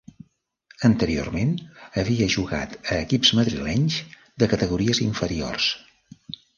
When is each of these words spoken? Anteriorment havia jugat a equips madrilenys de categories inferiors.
Anteriorment 0.87 1.51
havia 2.03 2.31
jugat 2.37 2.75
a 2.81 2.99
equips 3.05 3.35
madrilenys 3.43 4.01
de 4.45 4.53
categories 4.57 5.07
inferiors. 5.11 5.75